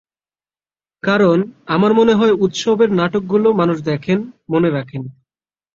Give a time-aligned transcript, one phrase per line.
[1.03, 1.37] কারণ,
[1.65, 4.19] আমার মনে হয় উৎসবের নাটকগুলো মানুষ দেখেন,
[4.49, 5.01] মনে রাখেন।